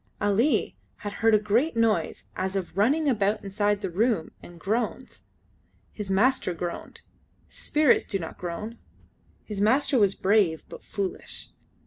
[0.19, 0.75] Ali
[1.05, 5.25] had heard a great noise as of running about inside the room and groans.
[5.93, 7.01] His master groaned.
[7.49, 8.79] Spirits do not groan.
[9.43, 11.51] His master was brave, but foolish.